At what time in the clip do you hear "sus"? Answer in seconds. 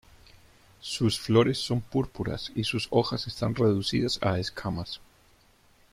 0.79-1.19, 2.63-2.87